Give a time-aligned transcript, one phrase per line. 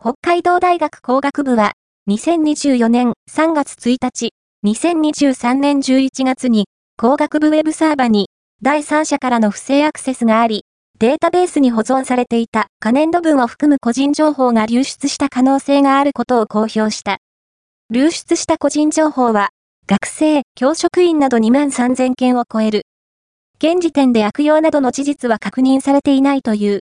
[0.00, 1.72] 北海道大学工学部は、
[2.08, 4.30] 2024年3月1日、
[4.64, 8.28] 2023年11月に、工学部ウェブサーバに、
[8.62, 10.62] 第三者からの不正アクセスがあり、
[11.00, 17.18] データベースに保存されていた可燃度分を含む個人情報が流出した可能性があることを公表した。
[17.90, 19.48] 流出した個人情報は、
[19.88, 22.82] 学生、教職員など2万3000件を超える。
[23.60, 26.76] 現時点で悪用などの事実は確認されていないという。